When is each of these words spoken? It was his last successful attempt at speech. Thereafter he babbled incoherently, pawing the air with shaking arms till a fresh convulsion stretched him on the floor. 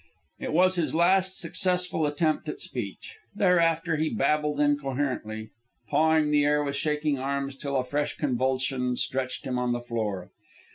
It 0.39 0.51
was 0.51 0.77
his 0.77 0.95
last 0.95 1.37
successful 1.39 2.07
attempt 2.07 2.49
at 2.49 2.59
speech. 2.59 3.17
Thereafter 3.35 3.97
he 3.97 4.09
babbled 4.09 4.59
incoherently, 4.59 5.51
pawing 5.89 6.31
the 6.31 6.43
air 6.43 6.63
with 6.63 6.75
shaking 6.75 7.19
arms 7.19 7.55
till 7.55 7.75
a 7.75 7.83
fresh 7.83 8.17
convulsion 8.17 8.95
stretched 8.95 9.45
him 9.45 9.59
on 9.59 9.73
the 9.73 9.79
floor. 9.79 10.31